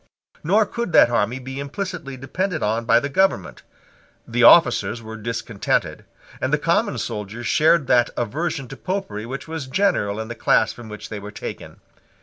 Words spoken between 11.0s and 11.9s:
they were taken.